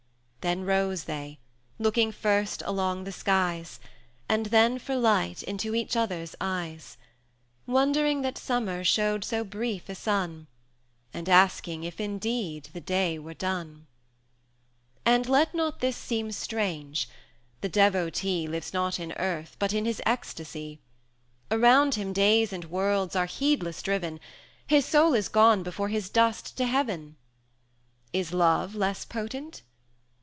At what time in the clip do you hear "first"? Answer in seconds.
2.11-2.63